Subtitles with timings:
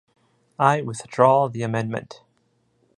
[0.57, 2.23] I withdraw the amendment.